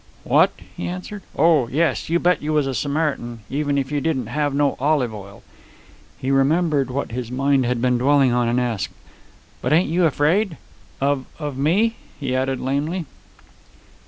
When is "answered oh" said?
0.87-1.67